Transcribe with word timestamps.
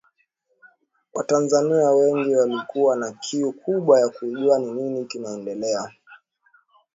Watanzania 1.13 1.91
wengi 1.91 2.35
walikuwa 2.35 2.95
na 2.95 3.11
kiu 3.11 3.53
kubwa 3.53 3.99
ya 3.99 4.09
kujua 4.09 4.59
nini 4.59 5.05
kinaendelea 5.05 5.93